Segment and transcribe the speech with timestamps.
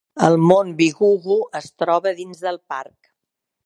[0.27, 3.17] El Mont Bigugu es troba dins del parc.